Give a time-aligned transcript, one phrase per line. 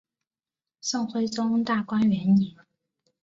[0.81, 2.55] 宋徽宗大观元年。